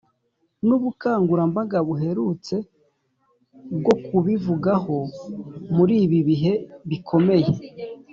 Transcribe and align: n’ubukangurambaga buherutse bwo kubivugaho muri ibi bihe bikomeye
n’ubukangurambaga 0.67 1.77
buherutse 1.87 2.55
bwo 3.77 3.95
kubivugaho 4.05 4.97
muri 5.75 5.93
ibi 6.05 6.19
bihe 6.27 6.53
bikomeye 6.89 7.51